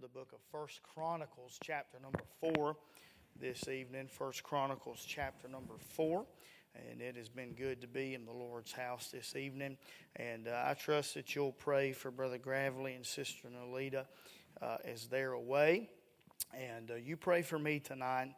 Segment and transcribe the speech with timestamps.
[0.00, 2.74] the book of First Chronicles, chapter number four,
[3.38, 4.06] this evening.
[4.08, 6.24] First Chronicles, chapter number four.
[6.74, 9.76] And it has been good to be in the Lord's house this evening.
[10.16, 14.06] And uh, I trust that you'll pray for Brother Gravely and Sister Nolita
[14.62, 15.90] uh, as they're away.
[16.54, 18.32] And uh, you pray for me tonight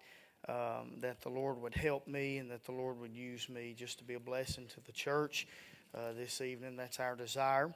[0.48, 3.98] um, that the Lord would help me and that the Lord would use me just
[3.98, 5.46] to be a blessing to the church
[5.94, 6.74] uh, this evening.
[6.74, 7.72] That's our desire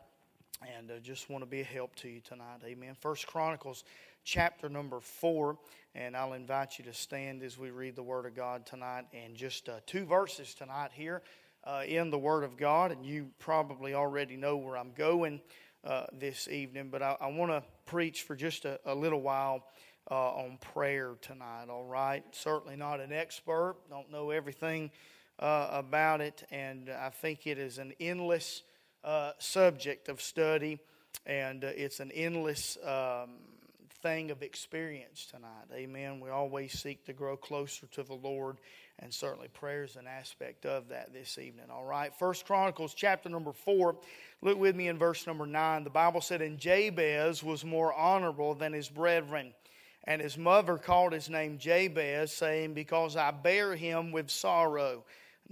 [0.62, 2.60] and uh, just want to be a help to you tonight.
[2.64, 2.94] Amen.
[2.98, 3.84] First chronicles
[4.24, 5.56] chapter number four
[5.94, 9.04] and i'll invite you to stand as we read the word of god tonight.
[9.12, 11.22] And just uh, two verses tonight here
[11.64, 15.40] uh, in the word of god and you probably already know where i'm going
[15.84, 16.88] uh, this evening.
[16.90, 19.64] But i, I want to preach for just a, a little while
[20.10, 22.24] uh, on prayer tonight all right?
[22.32, 24.90] Certainly not an expert don't know everything
[25.38, 28.62] uh, about it and i think it is an endless
[29.06, 30.80] uh, subject of study,
[31.24, 33.30] and uh, it's an endless um,
[34.02, 35.68] thing of experience tonight.
[35.72, 36.20] Amen.
[36.20, 38.58] We always seek to grow closer to the Lord,
[38.98, 41.66] and certainly prayer is an aspect of that this evening.
[41.70, 42.12] All right.
[42.18, 43.96] First Chronicles chapter number four.
[44.42, 45.84] Look with me in verse number nine.
[45.84, 49.54] The Bible said, "And Jabez was more honorable than his brethren."
[50.08, 55.04] And his mother called his name Jabez, saying, Because I bear him with sorrow.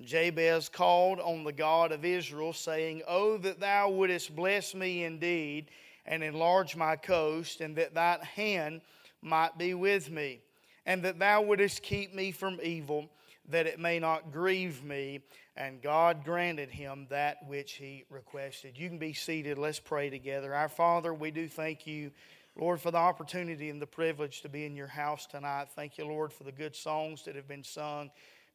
[0.03, 5.71] Jabez called on the God of Israel, saying, Oh, that thou wouldest bless me indeed,
[6.07, 8.81] and enlarge my coast, and that thy hand
[9.23, 10.41] might be with me,
[10.85, 13.09] and that thou wouldest keep me from evil,
[13.49, 15.21] that it may not grieve me.
[15.57, 18.77] And God granted him that which he requested.
[18.77, 19.57] You can be seated.
[19.57, 20.53] Let's pray together.
[20.53, 22.11] Our Father, we do thank you.
[22.57, 25.69] Lord, for the opportunity and the privilege to be in your house tonight.
[25.75, 28.11] Thank you, Lord, for the good songs that have been sung.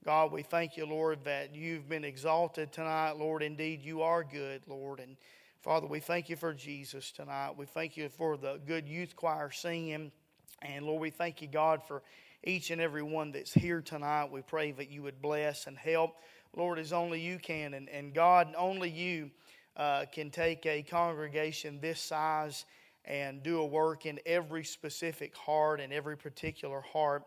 [0.05, 3.17] God, we thank you, Lord, that you've been exalted tonight.
[3.17, 5.01] Lord, indeed, you are good, Lord.
[5.01, 5.17] And
[5.61, 7.57] Father, we thank you for Jesus tonight.
[7.57, 10.13] We thank you for the good youth choir singing.
[10.61, 12.01] And Lord, we thank you, God, for
[12.45, 14.31] each and every one that's here tonight.
[14.31, 16.15] We pray that you would bless and help.
[16.55, 17.73] Lord, as only you can.
[17.73, 19.29] And, and God, only you
[19.75, 22.63] uh, can take a congregation this size
[23.03, 27.23] and do a work in every specific heart and every particular heart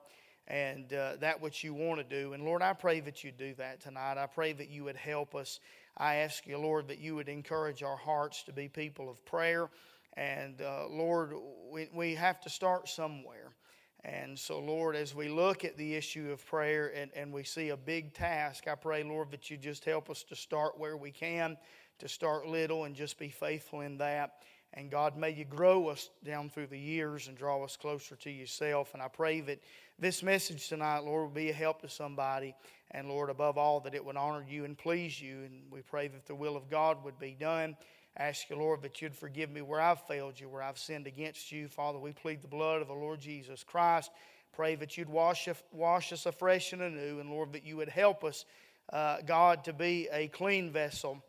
[0.48, 2.32] and uh, that which you want to do.
[2.32, 4.18] And Lord, I pray that you do that tonight.
[4.18, 5.60] I pray that you would help us.
[5.96, 9.70] I ask you, Lord, that you would encourage our hearts to be people of prayer.
[10.16, 11.34] And uh, Lord,
[11.70, 13.52] we, we have to start somewhere.
[14.04, 17.68] And so, Lord, as we look at the issue of prayer and, and we see
[17.68, 21.12] a big task, I pray, Lord, that you just help us to start where we
[21.12, 21.56] can,
[22.00, 24.42] to start little and just be faithful in that.
[24.74, 28.30] And God, may you grow us down through the years and draw us closer to
[28.30, 28.94] yourself.
[28.94, 29.58] And I pray that
[29.98, 32.54] this message tonight, Lord, will be a help to somebody.
[32.90, 35.40] And Lord, above all, that it would honor you and please you.
[35.44, 37.76] And we pray that the will of God would be done.
[38.16, 41.52] ask you, Lord, that you'd forgive me where I've failed you, where I've sinned against
[41.52, 41.68] you.
[41.68, 44.10] Father, we plead the blood of the Lord Jesus Christ.
[44.54, 47.20] Pray that you'd wash, wash us afresh and anew.
[47.20, 48.46] And Lord, that you would help us,
[48.90, 51.22] uh, God, to be a clean vessel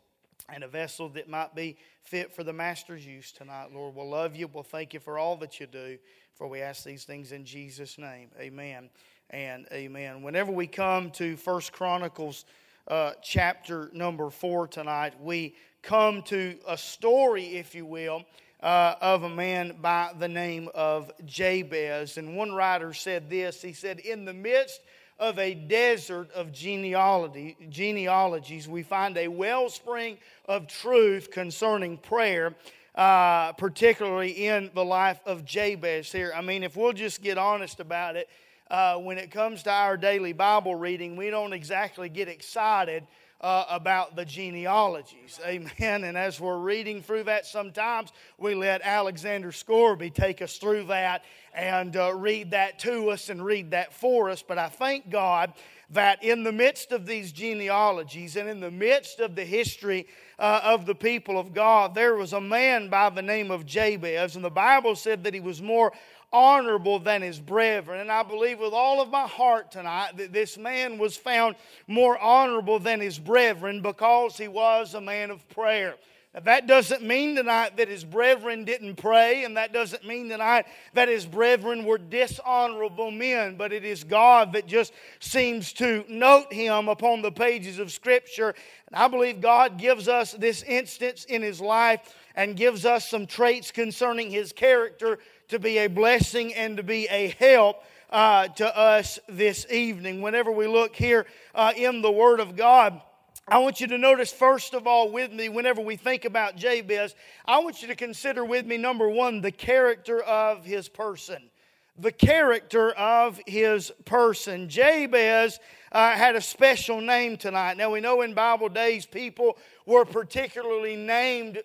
[0.52, 3.68] and a vessel that might be fit for the Master's use tonight.
[3.72, 4.48] Lord, we'll love you.
[4.48, 5.98] We'll thank you for all that you do.
[6.34, 8.28] For we ask these things in Jesus' name.
[8.38, 8.90] Amen
[9.30, 10.22] and amen.
[10.22, 12.44] Whenever we come to First Chronicles
[12.88, 18.24] uh, chapter number four tonight, we come to a story, if you will,
[18.62, 22.16] uh, of a man by the name of Jabez.
[22.16, 24.80] And one writer said this He said, In the midst
[25.18, 32.54] of a desert of genealogy, genealogies, we find a wellspring of truth concerning prayer.
[32.94, 36.32] Uh, particularly in the life of Jabez here.
[36.32, 38.28] I mean, if we'll just get honest about it,
[38.70, 43.04] uh, when it comes to our daily Bible reading, we don't exactly get excited
[43.44, 45.38] uh, about the genealogies.
[45.44, 46.04] Amen.
[46.04, 51.24] And as we're reading through that, sometimes we let Alexander Scourby take us through that
[51.52, 54.42] and uh, read that to us and read that for us.
[54.42, 55.52] But I thank God
[55.90, 60.06] that in the midst of these genealogies and in the midst of the history
[60.38, 64.36] uh, of the people of God, there was a man by the name of Jabez,
[64.36, 65.92] and the Bible said that he was more
[66.34, 68.00] honorable than his brethren.
[68.00, 71.54] And I believe with all of my heart tonight that this man was found
[71.86, 75.94] more honorable than his brethren because he was a man of prayer.
[76.34, 80.66] Now, that doesn't mean tonight that his brethren didn't pray, and that doesn't mean tonight
[80.94, 86.52] that his brethren were dishonorable men, but it is God that just seems to note
[86.52, 88.52] him upon the pages of Scripture.
[88.88, 92.00] And I believe God gives us this instance in his life
[92.34, 97.06] and gives us some traits concerning his character to be a blessing and to be
[97.08, 100.20] a help uh, to us this evening.
[100.22, 103.00] Whenever we look here uh, in the Word of God,
[103.46, 107.14] I want you to notice, first of all, with me, whenever we think about Jabez,
[107.44, 111.50] I want you to consider with me, number one, the character of his person.
[111.96, 114.68] The character of his person.
[114.68, 115.60] Jabez
[115.92, 117.76] uh, had a special name tonight.
[117.76, 119.56] Now, we know in Bible days people
[119.86, 121.62] were particularly named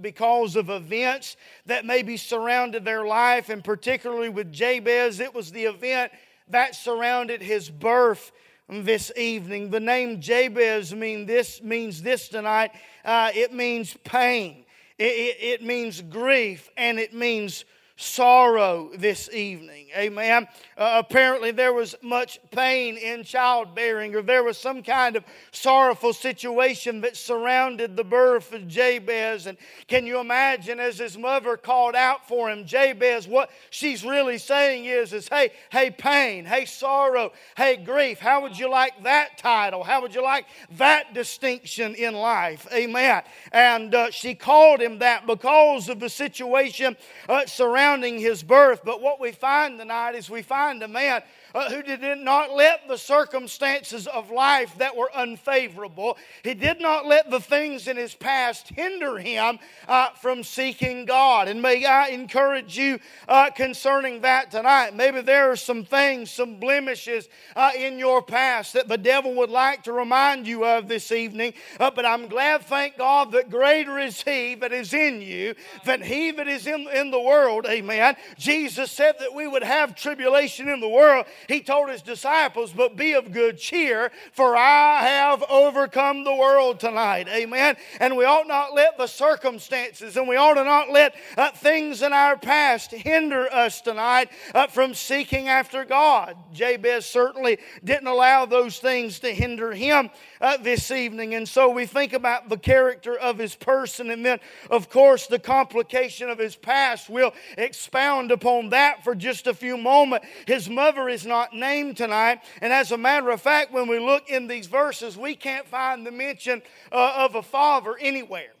[0.00, 1.36] because of events
[1.66, 6.10] that maybe surrounded their life, and particularly with Jabez, it was the event
[6.48, 8.32] that surrounded his birth
[8.68, 9.70] this evening.
[9.70, 12.72] The name Jabez mean this, means this tonight.
[13.04, 14.64] Uh, it means pain,
[14.98, 17.64] it, it, it means grief, and it means
[17.98, 19.88] sorrow this evening.
[19.96, 20.46] Amen.
[20.76, 26.12] Uh, apparently, there was much pain in childbearing, or there was some kind of sorrowful
[26.12, 29.48] situation that surrounded the birth of Jabez.
[29.48, 29.58] And
[29.88, 34.84] can you imagine as his mother called out for him, Jabez, what she's really saying
[34.84, 38.20] is, is hey, hey, pain, hey, sorrow, hey, grief.
[38.20, 39.82] How would you like that title?
[39.82, 40.46] How would you like
[40.76, 42.68] that distinction in life?
[42.72, 43.22] Amen.
[43.50, 46.96] And uh, she called him that because of the situation
[47.28, 48.82] uh, surrounding surrounding his birth.
[48.84, 51.22] But what we find tonight is we find a man
[51.54, 57.06] uh, who did not let the circumstances of life that were unfavorable, he did not
[57.06, 61.48] let the things in his past hinder him uh, from seeking God.
[61.48, 62.98] And may I encourage you
[63.28, 64.94] uh, concerning that tonight.
[64.94, 69.50] Maybe there are some things, some blemishes uh, in your past that the devil would
[69.50, 71.54] like to remind you of this evening.
[71.80, 75.54] Uh, but I'm glad, thank God, that greater is he that is in you
[75.84, 77.66] than he that is in, in the world.
[77.66, 78.16] Amen.
[78.36, 82.96] Jesus said that we would have tribulation in the world he told his disciples, But
[82.96, 87.28] be of good cheer, for I have overcome the world tonight.
[87.28, 87.76] Amen.
[88.00, 92.02] And we ought not let the circumstances and we ought to not let uh, things
[92.02, 96.36] in our past hinder us tonight uh, from seeking after God.
[96.52, 100.10] Jabez certainly didn't allow those things to hinder him
[100.40, 101.34] uh, this evening.
[101.34, 105.38] And so we think about the character of his person, and then, of course, the
[105.38, 107.08] complication of his past.
[107.08, 110.26] We'll expound upon that for just a few moments.
[110.46, 114.28] His mother is not named tonight, and as a matter of fact, when we look
[114.28, 118.52] in these verses, we can't find the mention uh, of a father anywhere.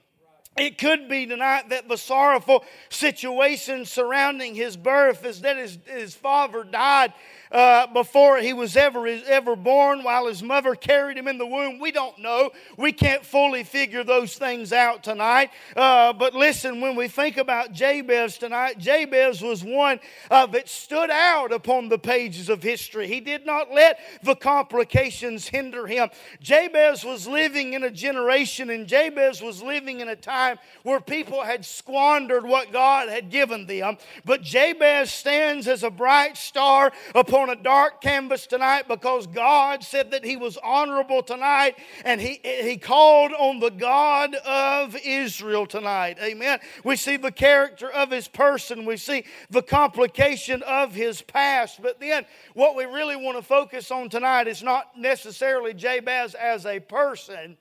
[0.58, 6.14] It could be tonight that the sorrowful situation surrounding his birth is that his, his
[6.14, 7.12] father died
[7.52, 11.78] uh, before he was ever, ever born, while his mother carried him in the womb.
[11.78, 12.50] We don't know.
[12.76, 15.50] We can't fully figure those things out tonight.
[15.76, 20.00] Uh, but listen, when we think about Jabez tonight, Jabez was one
[20.30, 23.06] uh, that stood out upon the pages of history.
[23.06, 26.08] He did not let the complications hinder him.
[26.40, 30.47] Jabez was living in a generation, and Jabez was living in a time
[30.82, 33.98] where people had squandered what God had given them.
[34.24, 40.10] But Jabez stands as a bright star upon a dark canvas tonight because God said
[40.12, 46.18] that he was honorable tonight and he, he called on the God of Israel tonight.
[46.22, 46.58] Amen.
[46.84, 51.82] We see the character of his person, we see the complication of his past.
[51.82, 52.24] But then
[52.54, 57.56] what we really want to focus on tonight is not necessarily Jabez as a person,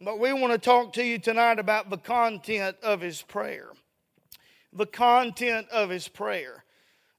[0.00, 3.68] but we want to talk to you tonight about the content of his prayer.
[4.72, 6.64] The content of his prayer.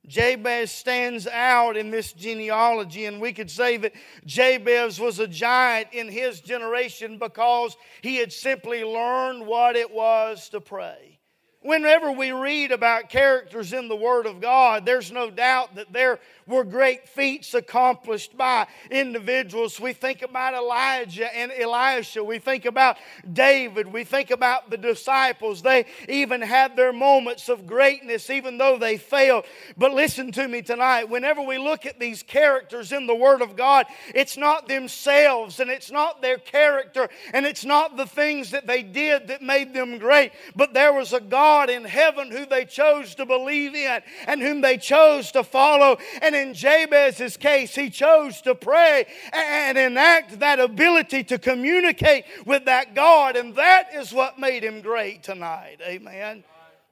[0.08, 3.94] Jabez stands out in this genealogy, and we could say that
[4.26, 10.50] Jabez was a giant in his generation because he had simply learned what it was
[10.50, 11.20] to pray.
[11.64, 16.20] Whenever we read about characters in the Word of God, there's no doubt that there
[16.48, 19.80] were great feats accomplished by individuals.
[19.80, 22.24] We think about Elijah and Elisha.
[22.24, 22.98] We think about
[23.32, 23.94] David.
[23.94, 25.62] We think about the disciples.
[25.62, 29.46] They even had their moments of greatness, even though they failed.
[29.78, 31.10] But listen to me tonight.
[31.10, 35.70] Whenever we look at these characters in the Word of God, it's not themselves and
[35.70, 40.00] it's not their character and it's not the things that they did that made them
[40.00, 44.02] great, but there was a God God in heaven who they chose to believe in
[44.26, 45.98] and whom they chose to follow.
[46.22, 52.64] And in Jabez's case, he chose to pray and enact that ability to communicate with
[52.66, 53.36] that God.
[53.36, 55.80] And that is what made him great tonight.
[55.86, 56.46] Amen.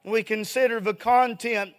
[0.04, 1.72] We consider the content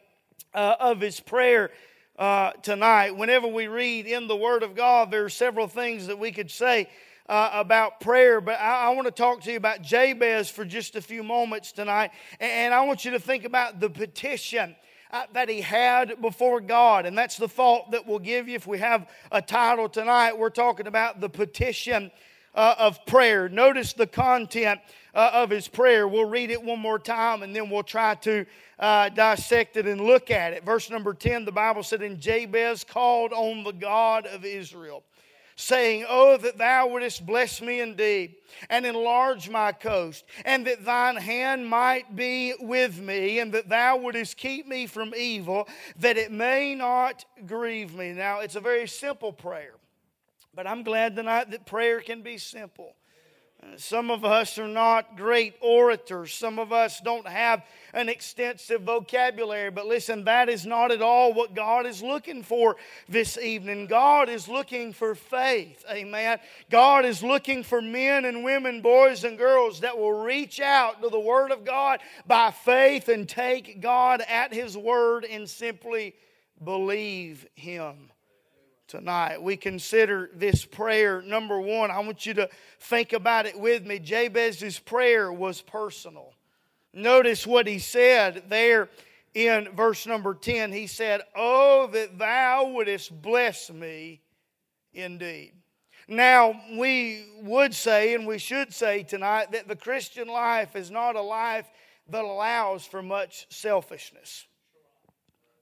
[0.55, 1.69] uh, of his prayer.
[2.17, 6.19] Uh, tonight, whenever we read in the Word of God, there are several things that
[6.19, 6.87] we could say
[7.27, 10.95] uh, about prayer, but I, I want to talk to you about Jabez for just
[10.95, 12.11] a few moments tonight.
[12.39, 14.75] And, and I want you to think about the petition.
[15.13, 17.05] Uh, that he had before God.
[17.05, 20.37] And that's the thought that we'll give you if we have a title tonight.
[20.37, 22.11] We're talking about the petition
[22.55, 23.49] uh, of prayer.
[23.49, 24.79] Notice the content
[25.13, 26.07] uh, of his prayer.
[26.07, 28.45] We'll read it one more time and then we'll try to
[28.79, 30.63] uh, dissect it and look at it.
[30.63, 35.03] Verse number 10, the Bible said, And Jabez called on the God of Israel.
[35.61, 38.35] Saying, Oh, that thou wouldest bless me indeed,
[38.69, 43.97] and enlarge my coast, and that thine hand might be with me, and that thou
[43.97, 45.67] wouldest keep me from evil,
[45.99, 48.11] that it may not grieve me.
[48.11, 49.75] Now, it's a very simple prayer,
[50.53, 52.95] but I'm glad tonight that prayer can be simple.
[53.77, 56.33] Some of us are not great orators.
[56.33, 57.63] Some of us don't have
[57.93, 59.69] an extensive vocabulary.
[59.69, 62.75] But listen, that is not at all what God is looking for
[63.07, 63.87] this evening.
[63.87, 65.85] God is looking for faith.
[65.89, 66.39] Amen.
[66.69, 71.09] God is looking for men and women, boys and girls that will reach out to
[71.09, 76.15] the Word of God by faith and take God at His Word and simply
[76.63, 78.10] believe Him
[78.91, 79.41] tonight.
[79.41, 81.21] We consider this prayer.
[81.21, 83.99] Number one, I want you to think about it with me.
[83.99, 86.33] Jabez's prayer was personal.
[86.93, 88.89] Notice what he said there
[89.33, 90.73] in verse number 10.
[90.73, 94.21] He said, Oh, that thou wouldest bless me
[94.93, 95.53] indeed.
[96.09, 101.15] Now, we would say, and we should say tonight, that the Christian life is not
[101.15, 101.67] a life
[102.09, 104.45] that allows for much selfishness.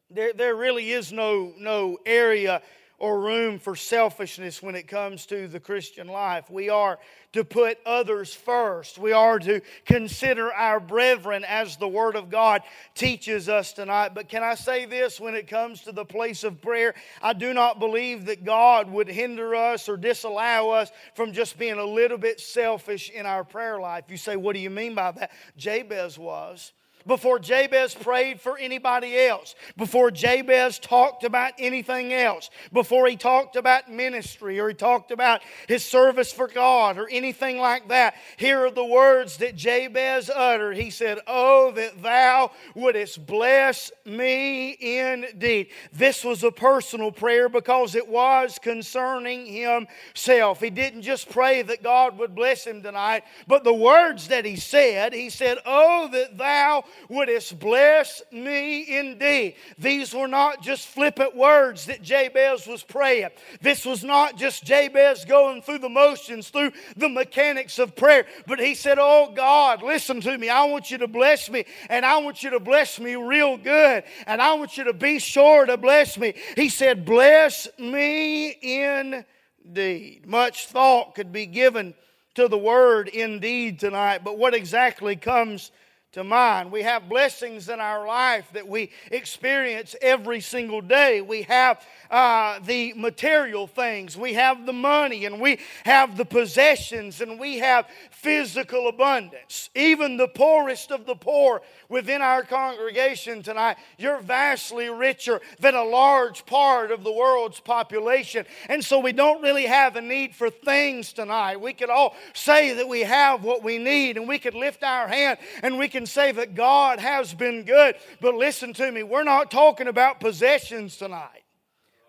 [0.10, 2.64] There, there really is no, no area
[3.00, 6.50] or room for selfishness when it comes to the Christian life.
[6.50, 7.00] We are
[7.34, 8.98] to put others first.
[8.98, 12.62] We are to consider our brethren as the Word of God
[12.96, 14.14] teaches us tonight.
[14.14, 16.96] But can I say this when it comes to the place of prayer?
[17.22, 21.78] I do not believe that God would hinder us or disallow us from just being
[21.78, 24.06] a little bit selfish in our prayer life.
[24.10, 25.32] You say, what do you mean by that?
[25.56, 26.74] Jabez was
[27.08, 33.56] before Jabez prayed for anybody else, before Jabez talked about anything else, before he talked
[33.56, 38.16] about ministry or he talked about his service for God or anything like that.
[38.38, 40.78] Here are the words that Jabez uttered.
[40.78, 45.70] He said, Oh, that thou wouldest bless me indeed.
[45.92, 50.60] This was a personal prayer because it was concerning himself.
[50.60, 54.56] He didn't just pray that God would bless him tonight, but the words that he
[54.56, 59.56] said, he said, Oh, that thou wouldest bless me indeed.
[59.78, 63.30] These were not just flippant words that Jabez was praying.
[63.62, 68.60] This was not just Jabez going through the motions, through the mechanics of prayer, but
[68.60, 70.50] he said, Oh God, listen to me.
[70.50, 74.04] I want you to bless me, and I want you to bless me real good,
[74.28, 76.34] and I want you to be sure to bless me.
[76.56, 80.28] He said, Bless me indeed.
[80.28, 81.94] Much thought could be given
[82.36, 85.72] to the word indeed tonight, but what exactly comes
[86.12, 86.72] to mind.
[86.72, 91.22] We have blessings in our life that we experience every single day.
[91.22, 97.22] We have uh, the material things, we have the money, and we have the possessions,
[97.22, 99.70] and we have physical abundance.
[99.76, 105.84] Even the poorest of the poor within our congregation tonight, you're vastly richer than a
[105.84, 108.46] large part of the world's population.
[108.68, 111.62] And so we don't really have a need for things tonight.
[111.62, 115.08] We could all say that we have what we need, and we could lift our
[115.08, 117.96] hand and we can say that God has been good.
[118.22, 121.44] But listen to me, we're not talking about possessions tonight.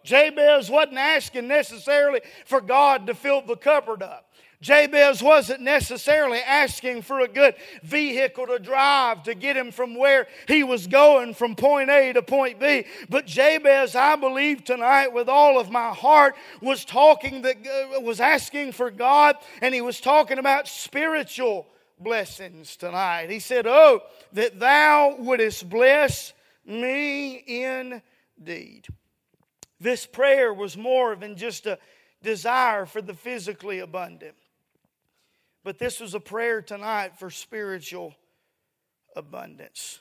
[0.05, 4.33] Jabez wasn't asking necessarily for God to fill the cupboard up.
[4.61, 10.29] Jabez wasn't necessarily asking for a good vehicle to drive to get him from where
[10.47, 12.85] he was going from point A to point B.
[13.09, 18.21] But Jabez, I believe tonight with all of my heart, was talking that uh, was
[18.21, 21.67] asking for God and he was talking about spiritual
[22.01, 23.31] blessings tonight.
[23.31, 24.01] He said, Oh,
[24.33, 26.33] that thou wouldest bless
[26.65, 28.87] me indeed.
[29.79, 31.79] This prayer was more than just a
[32.23, 34.35] desire for the physically abundant,
[35.65, 38.15] but this was a prayer tonight for spiritual
[39.17, 40.01] abundance.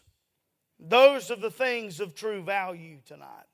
[0.80, 3.46] Those are the things of true value tonight.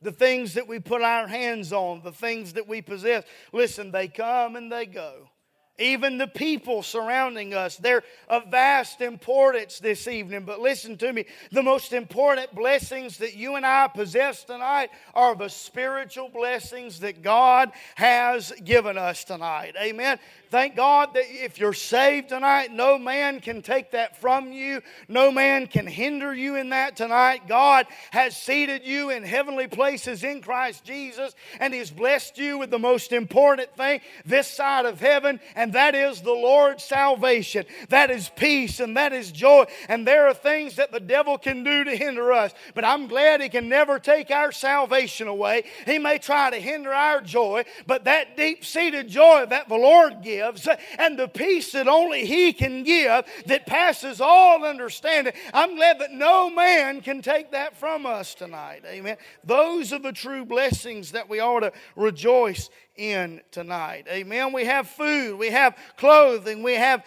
[0.00, 3.24] The things that we put our hands on, the things that we possess.
[3.52, 5.30] Listen, they come and they go
[5.78, 7.76] even the people surrounding us.
[7.76, 10.44] They're of vast importance this evening.
[10.44, 15.34] But listen to me the most important blessings that you and I possess tonight are
[15.34, 19.74] the spiritual blessings that God has given us tonight.
[19.80, 20.18] Amen.
[20.54, 24.82] Thank God that if you're saved tonight, no man can take that from you.
[25.08, 27.48] No man can hinder you in that tonight.
[27.48, 32.70] God has seated you in heavenly places in Christ Jesus, and He's blessed you with
[32.70, 37.64] the most important thing this side of heaven, and that is the Lord's salvation.
[37.88, 39.64] That is peace, and that is joy.
[39.88, 43.40] And there are things that the devil can do to hinder us, but I'm glad
[43.40, 45.64] He can never take our salvation away.
[45.84, 50.22] He may try to hinder our joy, but that deep seated joy that the Lord
[50.22, 55.32] gives, gives and the peace that only He can give that passes all understanding.
[55.52, 58.82] I'm glad that no man can take that from us tonight.
[58.86, 59.16] Amen.
[59.44, 64.06] Those are the true blessings that we ought to rejoice in tonight.
[64.08, 64.52] Amen.
[64.52, 67.04] We have food, we have clothing, we have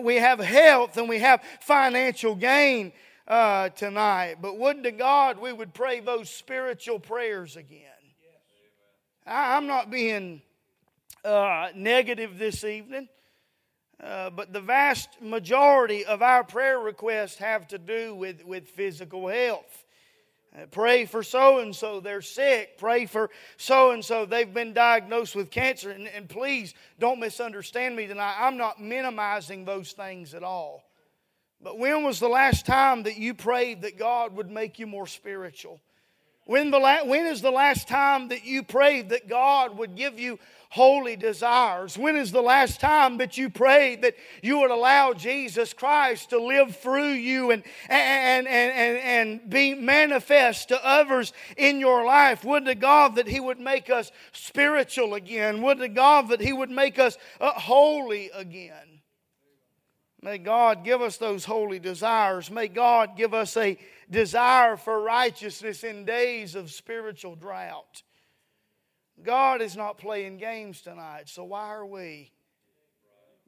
[0.00, 2.92] we have health, and we have financial gain
[3.26, 4.36] uh, tonight.
[4.40, 7.90] But would to God we would pray those spiritual prayers again.
[9.26, 10.42] I, am not being
[11.24, 13.08] uh, negative this evening.
[14.02, 19.28] Uh, but the vast majority of our prayer requests have to do with, with physical
[19.28, 19.84] health.
[20.54, 22.76] Uh, pray for so and so, they're sick.
[22.78, 25.90] Pray for so and so, they've been diagnosed with cancer.
[25.90, 28.36] And, and please don't misunderstand me tonight.
[28.38, 30.84] I'm not minimizing those things at all.
[31.60, 35.06] But when was the last time that you prayed that God would make you more
[35.06, 35.80] spiritual?
[36.46, 40.18] When, the la- when is the last time that you prayed that God would give
[40.18, 41.96] you holy desires?
[41.96, 46.38] When is the last time that you prayed that you would allow Jesus Christ to
[46.38, 52.44] live through you and, and, and, and, and be manifest to others in your life?
[52.44, 55.62] Would to God that He would make us spiritual again?
[55.62, 58.93] Would to God that He would make us uh, holy again?
[60.24, 62.50] May God give us those holy desires.
[62.50, 63.76] May God give us a
[64.10, 68.02] desire for righteousness in days of spiritual drought.
[69.22, 72.32] God is not playing games tonight, so why are we?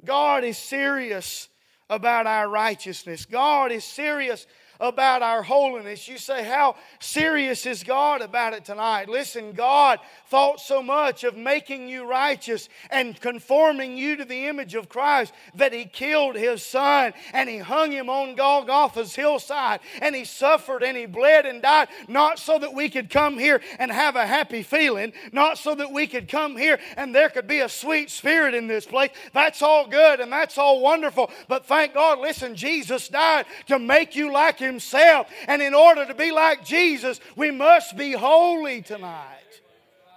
[0.05, 1.49] God is serious
[1.89, 3.25] about our righteousness.
[3.25, 4.47] God is serious
[4.81, 6.09] about our holiness.
[6.09, 9.09] You say, How serious is God about it tonight?
[9.09, 14.75] Listen, God thought so much of making you righteous and conforming you to the image
[14.75, 20.15] of Christ that He killed His Son and He hung Him on Golgotha's hillside and
[20.15, 23.91] He suffered and He bled and died, not so that we could come here and
[23.91, 27.61] have a happy feeling, not so that we could come here and there could be
[27.61, 29.11] a sweet spirit in this place.
[29.33, 31.31] That's all good and that's all wonderful.
[31.49, 35.29] But thank God, listen, Jesus died to make you like Himself.
[35.47, 39.37] And in order to be like Jesus, we must be holy tonight.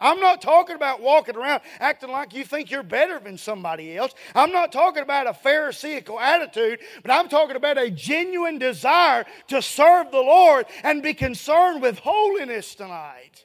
[0.01, 4.13] I'm not talking about walking around acting like you think you're better than somebody else.
[4.33, 9.61] I'm not talking about a Pharisaical attitude, but I'm talking about a genuine desire to
[9.61, 13.43] serve the Lord and be concerned with holiness tonight.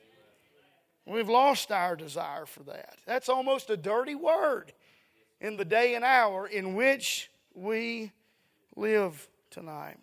[1.06, 2.96] We've lost our desire for that.
[3.06, 4.72] That's almost a dirty word
[5.40, 8.12] in the day and hour in which we
[8.76, 9.98] live tonight.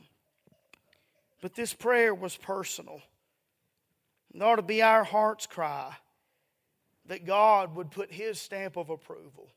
[1.41, 3.01] But this prayer was personal.
[4.33, 5.95] It ought to be our heart's cry
[7.07, 9.49] that God would put His stamp of approval,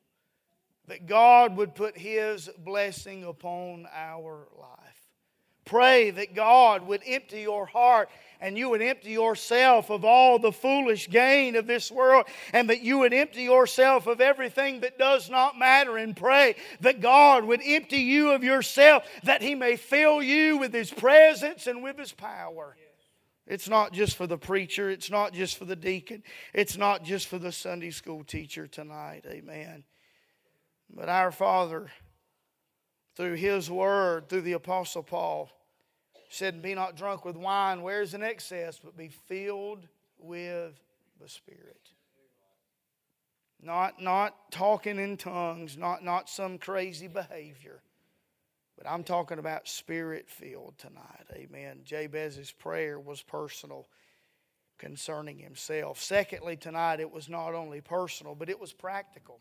[0.89, 5.04] that God would put His blessing upon our life.
[5.65, 10.53] Pray that God would empty your heart and you would empty yourself of all the
[10.53, 15.31] foolish gain of this world and that you would empty yourself of everything that does
[15.31, 20.23] not matter and pray that God would empty you of yourself that He may fill
[20.23, 22.77] you with His presence and with His power.
[23.47, 26.23] It's not just for the preacher, it's not just for the deacon,
[26.53, 29.25] it's not just for the Sunday school teacher tonight.
[29.27, 29.85] Amen.
[30.95, 31.91] But our Father,
[33.17, 35.51] through His Word, through the Apostle Paul,
[36.29, 39.87] said, Be not drunk with wine, where's in excess, but be filled
[40.19, 40.75] with
[41.21, 41.91] the Spirit.
[43.63, 47.81] Not, not talking in tongues, not, not some crazy behavior
[48.77, 51.27] but I'm talking about spirit filled tonight.
[51.33, 51.81] Amen.
[51.85, 53.87] Jabez's prayer was personal
[54.79, 56.01] concerning himself.
[56.01, 59.41] Secondly, tonight it was not only personal, but it was practical.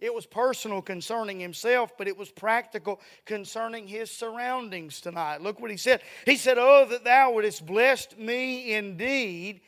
[0.00, 5.40] It was personal concerning himself, but it was practical concerning his surroundings tonight.
[5.40, 6.02] Look what he said.
[6.26, 9.60] He said, Oh, that thou wouldest bless me indeed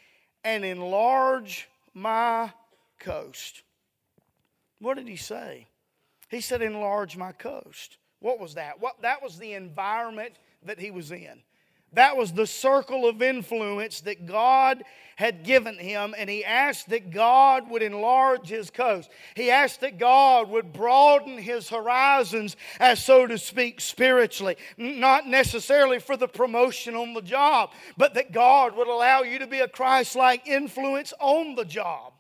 [0.44, 2.52] and enlarge my
[2.98, 3.62] coast.
[4.80, 5.66] What did he say?
[6.28, 7.98] He said, Enlarge my coast.
[8.20, 8.80] What was that?
[8.80, 10.34] What, that was the environment
[10.64, 11.42] that he was in.
[11.92, 14.82] That was the circle of influence that God
[15.16, 19.10] had given him, and he asked that God would enlarge his coast.
[19.34, 24.56] He asked that God would broaden his horizons, as so to speak, spiritually.
[24.76, 29.46] Not necessarily for the promotion on the job, but that God would allow you to
[29.46, 32.12] be a Christ like influence on the job.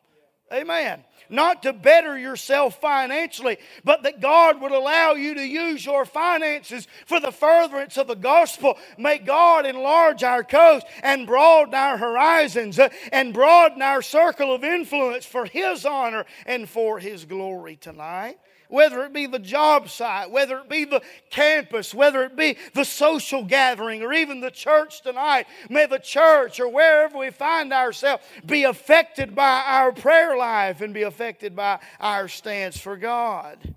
[0.50, 6.04] Amen not to better yourself financially, but that God would allow you to use your
[6.04, 8.78] finances for the furtherance of the gospel.
[8.98, 14.64] May God enlarge our coast and broaden our horizons uh, and broaden our circle of
[14.64, 20.30] influence for His honor and for His glory tonight whether it be the job site,
[20.30, 25.02] whether it be the campus, whether it be the social gathering, or even the church
[25.02, 25.46] tonight.
[25.68, 30.92] May the church or wherever we find ourselves be affected by our prayer life and
[30.92, 33.74] be affected by our stance for God.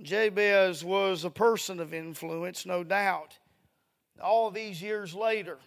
[0.00, 3.38] Jabez was a person of influence, no doubt.
[4.22, 5.58] All these years later,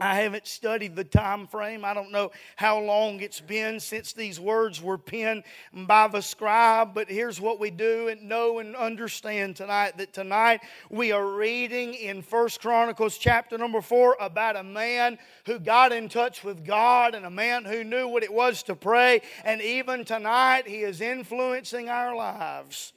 [0.00, 1.84] I haven't studied the time frame.
[1.84, 6.94] I don't know how long it's been since these words were penned by the scribe,
[6.94, 11.94] but here's what we do and know and understand tonight that tonight we are reading
[11.94, 17.16] in First Chronicles chapter number 4 about a man who got in touch with God
[17.16, 21.00] and a man who knew what it was to pray, and even tonight he is
[21.00, 22.92] influencing our lives.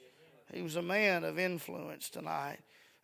[0.52, 2.58] He was a man of influence tonight.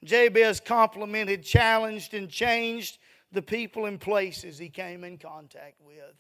[0.05, 2.99] Jabez complimented, challenged, and changed
[3.33, 6.15] the people and places he came in contact with.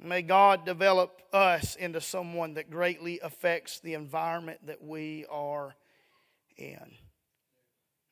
[0.00, 5.74] May God develop us into someone that greatly affects the environment that we are
[6.56, 6.92] in.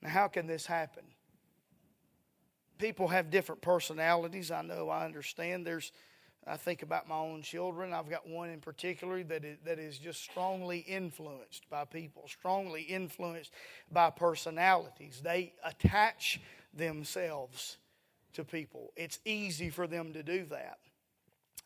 [0.02, 1.04] Now, how can this happen?
[2.78, 4.50] People have different personalities.
[4.50, 5.64] I know, I understand.
[5.64, 5.92] There's,
[6.44, 7.92] I think about my own children.
[7.92, 12.82] I've got one in particular that is, that is just strongly influenced by people, strongly
[12.82, 13.52] influenced
[13.92, 15.20] by personalities.
[15.22, 16.40] They attach
[16.76, 17.78] themselves
[18.34, 18.92] to people.
[18.96, 20.78] It's easy for them to do that.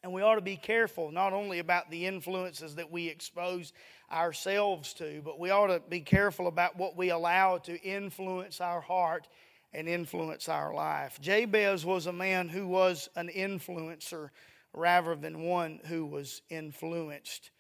[0.03, 3.73] And we ought to be careful not only about the influences that we expose
[4.11, 8.81] ourselves to, but we ought to be careful about what we allow to influence our
[8.81, 9.29] heart
[9.75, 11.21] and influence our life.
[11.21, 14.31] Jabez was a man who was an influencer
[14.73, 17.51] rather than one who was influenced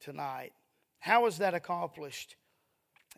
[0.00, 0.52] tonight.
[0.98, 2.36] How is that accomplished?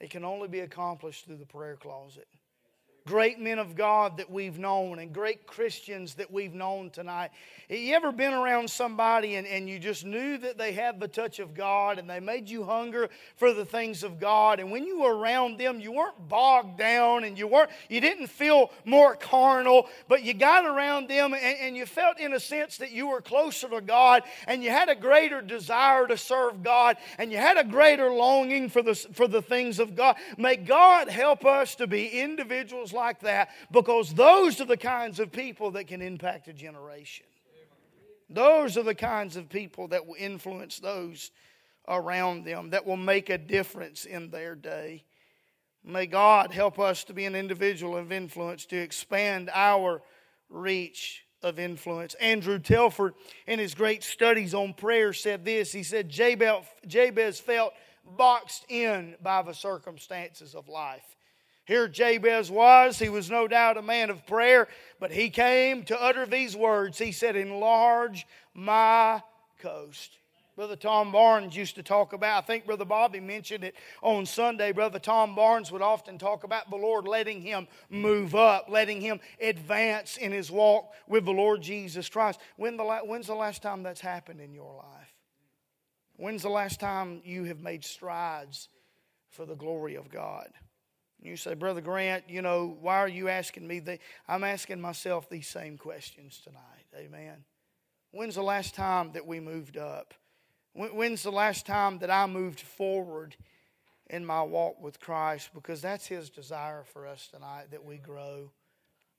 [0.00, 2.28] It can only be accomplished through the prayer closet
[3.06, 7.30] great men of God that we've known and great Christians that we've known tonight.
[7.68, 11.08] Have you ever been around somebody and, and you just knew that they had the
[11.08, 14.60] touch of God and they made you hunger for the things of God?
[14.60, 18.28] And when you were around them, you weren't bogged down and you weren't you didn't
[18.28, 22.76] feel more carnal, but you got around them and, and you felt in a sense
[22.76, 26.96] that you were closer to God and you had a greater desire to serve God
[27.18, 30.16] and you had a greater longing for the, for the things of God.
[30.36, 35.32] May God help us to be individuals like that because those are the kinds of
[35.32, 37.26] people that can impact a generation.
[38.28, 41.30] Those are the kinds of people that will influence those
[41.88, 45.04] around them, that will make a difference in their day.
[45.84, 50.02] May God help us to be an individual of influence, to expand our
[50.48, 52.14] reach of influence.
[52.14, 53.14] Andrew Telford,
[53.46, 57.74] in his great studies on prayer, said this He said, Jabez felt
[58.04, 61.16] boxed in by the circumstances of life.
[61.64, 62.98] Here Jabez was.
[62.98, 66.98] He was no doubt a man of prayer, but he came to utter these words.
[66.98, 69.22] He said, Enlarge my
[69.60, 70.18] coast.
[70.54, 74.72] Brother Tom Barnes used to talk about, I think Brother Bobby mentioned it on Sunday.
[74.72, 79.20] Brother Tom Barnes would often talk about the Lord letting him move up, letting him
[79.40, 82.38] advance in his walk with the Lord Jesus Christ.
[82.56, 85.14] When the, when's the last time that's happened in your life?
[86.16, 88.68] When's the last time you have made strides
[89.30, 90.50] for the glory of God?
[91.22, 93.78] You say, Brother Grant, you know, why are you asking me?
[93.78, 96.86] The, I'm asking myself these same questions tonight.
[96.96, 97.44] Amen.
[98.10, 100.14] When's the last time that we moved up?
[100.74, 103.36] When's the last time that I moved forward
[104.10, 105.50] in my walk with Christ?
[105.54, 108.50] Because that's His desire for us tonight that we grow.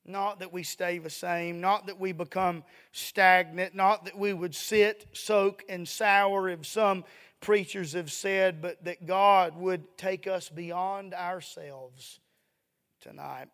[0.04, 4.54] Not that we stay the same, not that we become stagnant, not that we would
[4.54, 7.04] sit, soak, and sour if some
[7.44, 12.18] preachers have said, but that God would take us beyond ourselves
[13.02, 13.48] tonight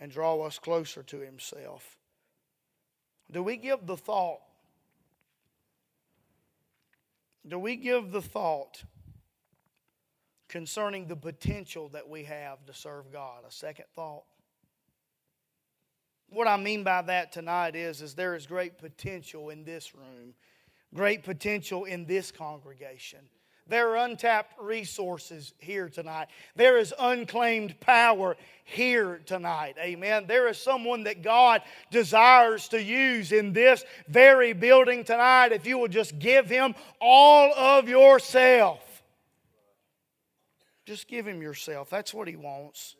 [0.00, 1.98] and draw us closer to Himself.
[3.30, 4.40] Do we give the thought?
[7.46, 8.82] Do we give the thought
[10.48, 14.24] concerning the potential that we have to serve God a second thought?
[16.28, 20.34] What I mean by that tonight is, is there is great potential in this room
[20.94, 23.20] great potential in this congregation.
[23.68, 26.28] There are untapped resources here tonight.
[26.56, 29.76] There is unclaimed power here tonight.
[29.78, 30.26] Amen.
[30.26, 35.78] There is someone that God desires to use in this very building tonight if you
[35.78, 38.80] will just give him all of yourself.
[40.84, 41.88] Just give him yourself.
[41.88, 42.96] That's what he wants.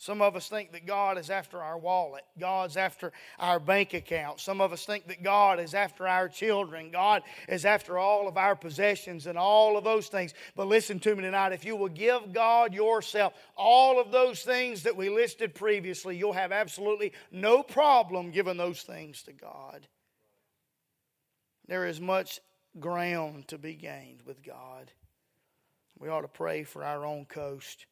[0.00, 2.22] Some of us think that God is after our wallet.
[2.38, 4.38] God's after our bank account.
[4.38, 6.92] Some of us think that God is after our children.
[6.92, 10.34] God is after all of our possessions and all of those things.
[10.54, 11.52] But listen to me tonight.
[11.52, 16.32] If you will give God yourself all of those things that we listed previously, you'll
[16.32, 19.88] have absolutely no problem giving those things to God.
[21.66, 22.38] There is much
[22.78, 24.92] ground to be gained with God.
[25.98, 27.86] We ought to pray for our own coast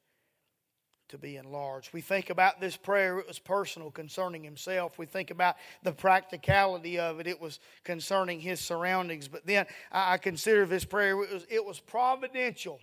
[1.09, 1.92] to be enlarged.
[1.92, 4.99] We think about this prayer, it was personal concerning himself.
[4.99, 9.29] We think about the practicality of it, it was concerning his surroundings.
[9.29, 12.81] But then I consider this prayer, it was, it was providential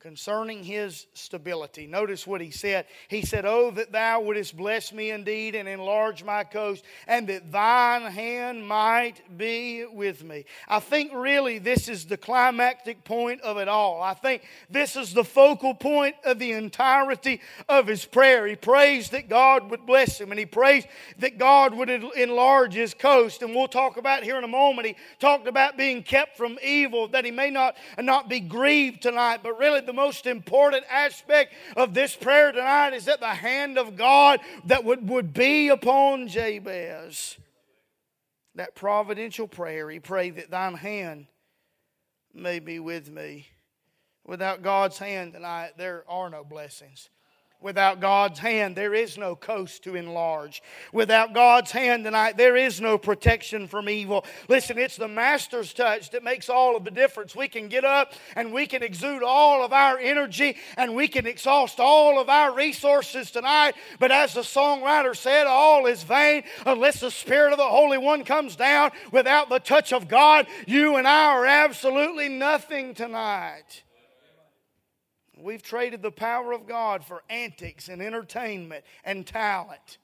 [0.00, 1.86] concerning his stability.
[1.86, 2.84] Notice what he said.
[3.08, 7.50] He said, Oh, that thou wouldest bless me indeed and enlarge my coast, and that
[7.50, 10.44] thine hand might be with me.
[10.68, 14.02] I think really this is the climactic point of it all.
[14.02, 18.46] I think this is the focal point of the entirety of his prayer.
[18.46, 20.84] He prays that God would bless him, and he prays
[21.18, 23.40] that God would enlarge his coast.
[23.40, 24.86] And we'll talk about here in a moment.
[24.86, 29.40] He talked about being kept from evil, that he may not, not be grieved tonight,
[29.42, 33.96] but really the most important aspect of this prayer tonight is that the hand of
[33.96, 37.36] God that would, would be upon Jabez.
[38.56, 41.26] That providential prayer, he prayed that thine hand
[42.32, 43.48] may be with me.
[44.24, 47.10] Without God's hand tonight, there are no blessings.
[47.64, 50.62] Without God's hand, there is no coast to enlarge.
[50.92, 54.26] Without God's hand tonight, there is no protection from evil.
[54.50, 57.34] Listen, it's the Master's touch that makes all of the difference.
[57.34, 61.26] We can get up and we can exude all of our energy and we can
[61.26, 63.76] exhaust all of our resources tonight.
[63.98, 68.24] But as the songwriter said, all is vain unless the Spirit of the Holy One
[68.24, 68.90] comes down.
[69.10, 73.84] Without the touch of God, you and I are absolutely nothing tonight.
[75.44, 79.98] We've traded the power of God for antics and entertainment and talent.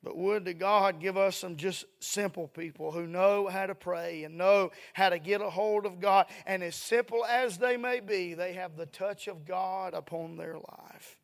[0.00, 4.22] But would to God give us some just simple people who know how to pray
[4.22, 6.26] and know how to get a hold of God.
[6.46, 10.54] And as simple as they may be, they have the touch of God upon their
[10.54, 11.18] life.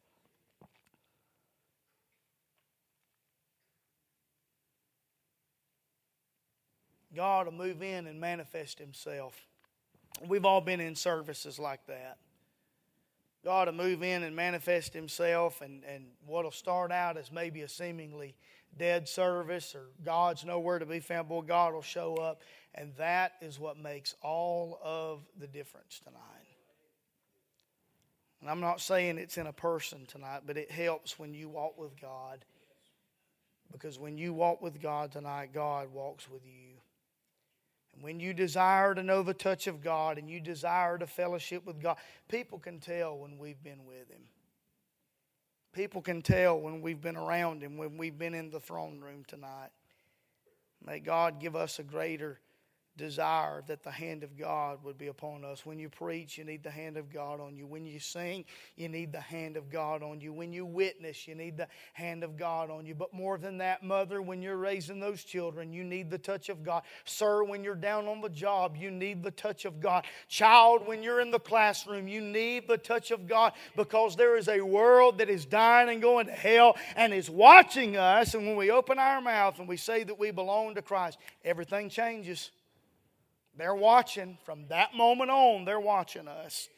[7.15, 9.41] God will move in and manifest Himself.
[10.27, 12.19] We've all been in services like that.
[13.47, 17.69] God to move in and manifest Himself, and, and what'll start out as maybe a
[17.69, 18.35] seemingly
[18.77, 22.43] dead service or God's nowhere to be found, boy, God will show up,
[22.75, 26.21] and that is what makes all of the difference tonight.
[28.41, 31.79] And I'm not saying it's in a person tonight, but it helps when you walk
[31.79, 32.45] with God.
[33.71, 36.76] Because when you walk with God tonight, God walks with you.
[38.01, 41.81] When you desire to know the touch of God and you desire to fellowship with
[41.81, 41.97] God,
[42.29, 44.23] people can tell when we've been with Him.
[45.73, 49.25] People can tell when we've been around Him, when we've been in the throne room
[49.27, 49.71] tonight.
[50.85, 52.41] May God give us a greater
[52.97, 55.67] desire that the hand of God would be upon us.
[55.67, 57.67] When you preach, you need the hand of God on you.
[57.67, 58.45] When you sing,
[58.77, 60.33] you need the hand of God on you.
[60.33, 62.95] When you witness, you need the hand of God on you.
[62.95, 66.65] But more than that, mother, when you're raising those children, you need the touch of
[66.65, 66.83] God.
[67.05, 70.05] Sir, when you're down on the job, you need the touch of God.
[70.29, 74.49] Child, when you're in the classroom, you need the touch of God because there is
[74.49, 78.35] a world that is dying and going to hell and is watching us.
[78.35, 81.89] And when we open our mouth and we say that we belong to Christ, everything
[81.89, 82.51] changes.
[83.57, 84.39] They're watching.
[84.45, 86.69] From that moment on, they're watching us.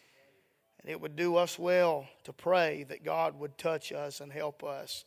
[0.81, 4.63] And it would do us well to pray that God would touch us and help
[4.63, 5.05] us,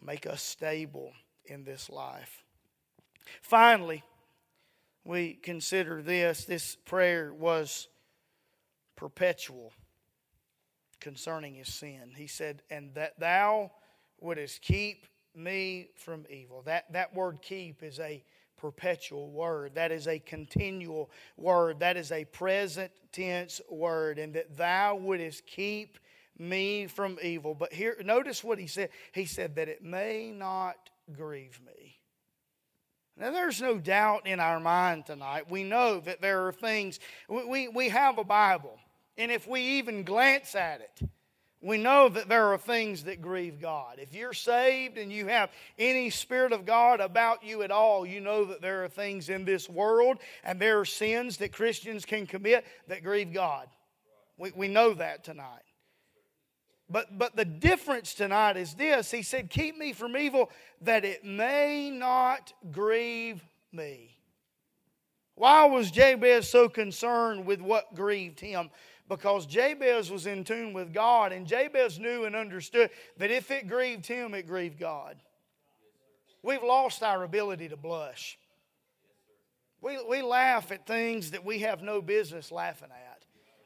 [0.00, 1.12] make us stable
[1.46, 2.44] in this life.
[3.40, 4.02] Finally,
[5.04, 7.88] we consider this this prayer was
[8.96, 9.72] perpetual
[11.00, 12.12] concerning his sin.
[12.16, 13.72] He said, And that thou
[14.20, 16.62] wouldest keep me from evil.
[16.62, 18.22] That, that word keep is a
[18.62, 19.74] perpetual word.
[19.74, 21.80] That is a continual word.
[21.80, 24.20] That is a present tense word.
[24.20, 25.98] And that thou wouldest keep
[26.38, 27.54] me from evil.
[27.54, 28.90] But here, notice what he said.
[29.12, 30.76] He said that it may not
[31.12, 31.96] grieve me.
[33.16, 35.50] Now, there's no doubt in our mind tonight.
[35.50, 38.78] We know that there are things, we, we have a Bible.
[39.18, 41.10] And if we even glance at it,
[41.62, 43.98] we know that there are things that grieve God.
[43.98, 48.20] If you're saved and you have any Spirit of God about you at all, you
[48.20, 52.26] know that there are things in this world and there are sins that Christians can
[52.26, 53.68] commit that grieve God.
[54.36, 55.62] We, we know that tonight.
[56.90, 60.50] But, but the difference tonight is this He said, Keep me from evil
[60.82, 64.16] that it may not grieve me.
[65.34, 68.70] Why was Jabez so concerned with what grieved him?
[69.08, 73.68] Because Jabez was in tune with God, and Jabez knew and understood that if it
[73.68, 75.16] grieved him, it grieved God.
[76.42, 78.38] We've lost our ability to blush.
[79.80, 83.11] We, we laugh at things that we have no business laughing at.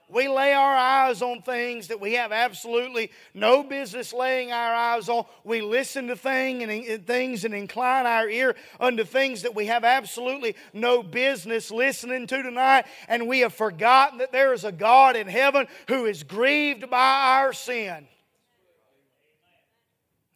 [0.08, 5.08] We lay our eyes on things that we have absolutely no business laying our eyes
[5.08, 5.24] on.
[5.42, 9.82] We listen to thing and, things and incline our ear unto things that we have
[9.82, 12.86] absolutely no business listening to tonight.
[13.08, 17.40] And we have forgotten that there is a God in heaven who is grieved by
[17.40, 18.06] our sin.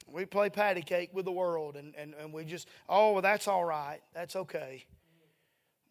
[0.09, 3.47] We play patty cake with the world and, and, and we just, oh, well, that's
[3.47, 4.01] all right.
[4.15, 4.85] That's okay.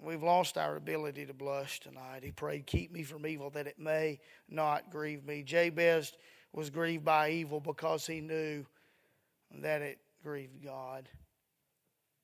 [0.02, 2.24] We've lost our ability to blush tonight.
[2.24, 5.44] He prayed, Keep me from evil that it may not grieve me.
[5.44, 6.14] Jabez
[6.54, 8.66] was grieved by evil because he knew
[9.62, 11.10] that it grieved God.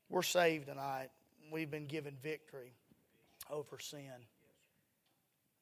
[0.10, 1.10] We're saved tonight.
[1.52, 2.74] We've been given victory
[3.50, 4.00] over sin.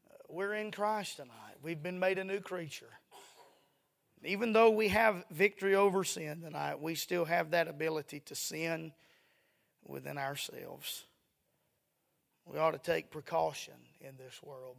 [0.10, 1.56] Uh, we're in Christ tonight.
[1.63, 2.91] We've been made a new creature.
[4.23, 8.93] Even though we have victory over sin tonight, we still have that ability to sin
[9.86, 11.06] within ourselves.
[12.45, 14.77] We ought to take precaution in this world.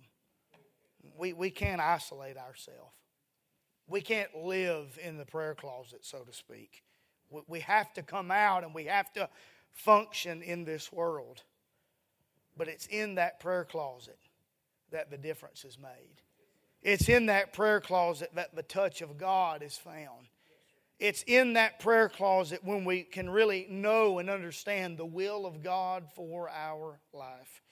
[1.16, 2.92] We, we can't isolate ourselves.
[3.86, 6.82] We can't live in the prayer closet, so to speak.
[7.30, 9.28] We, we have to come out and we have to
[9.72, 11.42] function in this world.
[12.56, 14.18] But it's in that prayer closet
[14.90, 16.22] that the difference is made.
[16.82, 20.28] It's in that prayer closet that the touch of God is found.
[20.98, 25.62] It's in that prayer closet when we can really know and understand the will of
[25.62, 27.62] God for our life.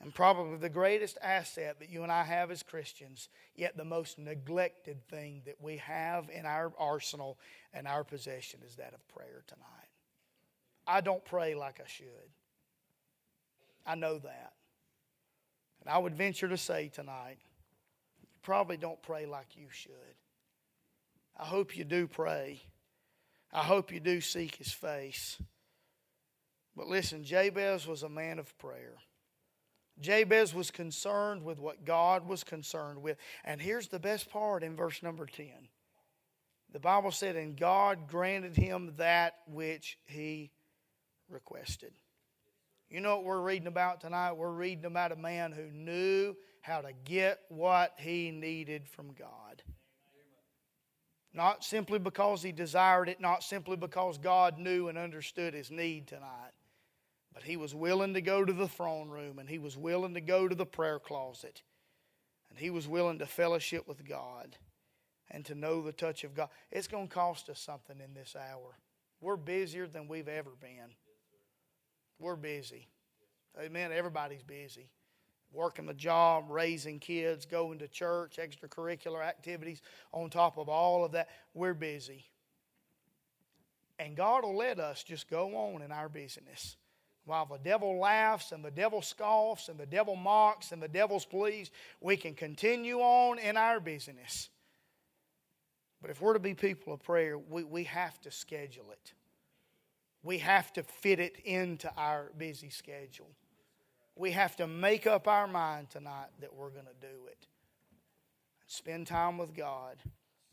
[0.00, 4.18] And probably the greatest asset that you and I have as Christians, yet the most
[4.18, 7.38] neglected thing that we have in our arsenal
[7.72, 9.66] and our possession is that of prayer tonight.
[10.86, 12.06] I don't pray like I should.
[13.86, 14.52] I know that.
[15.80, 17.38] And I would venture to say tonight,
[18.20, 19.92] you probably don't pray like you should.
[21.38, 22.62] I hope you do pray.
[23.52, 25.40] I hope you do seek his face.
[26.74, 28.94] But listen, Jabez was a man of prayer.
[29.98, 33.16] Jabez was concerned with what God was concerned with.
[33.44, 35.46] And here's the best part in verse number 10.
[36.72, 40.50] The Bible said, And God granted him that which he
[41.30, 41.92] requested.
[42.90, 44.32] You know what we're reading about tonight?
[44.32, 49.62] We're reading about a man who knew how to get what he needed from God.
[51.36, 56.06] Not simply because he desired it, not simply because God knew and understood his need
[56.06, 56.52] tonight,
[57.34, 60.22] but he was willing to go to the throne room and he was willing to
[60.22, 61.60] go to the prayer closet
[62.48, 64.56] and he was willing to fellowship with God
[65.30, 66.48] and to know the touch of God.
[66.72, 68.78] It's going to cost us something in this hour.
[69.20, 70.94] We're busier than we've ever been.
[72.18, 72.88] We're busy.
[73.62, 73.92] Amen.
[73.92, 74.88] Everybody's busy.
[75.52, 79.80] Working the job, raising kids, going to church, extracurricular activities.
[80.12, 82.26] On top of all of that, we're busy.
[83.98, 86.76] And God will let us just go on in our business.
[87.24, 91.24] While the devil laughs and the devil scoffs and the devil mocks and the devil's
[91.24, 94.50] pleased, we can continue on in our business.
[96.02, 99.14] But if we're to be people of prayer, we, we have to schedule it
[100.26, 103.30] we have to fit it into our busy schedule.
[104.16, 107.46] We have to make up our mind tonight that we're going to do it.
[108.66, 109.98] Spend time with God.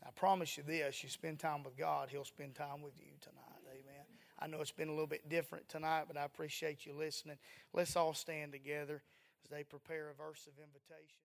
[0.06, 3.62] I promise you this you spend time with God, He'll spend time with you tonight.
[3.72, 4.04] Amen.
[4.38, 7.38] I know it's been a little bit different tonight, but I appreciate you listening.
[7.72, 9.02] Let's all stand together
[9.42, 11.18] as they prepare a verse of invitation.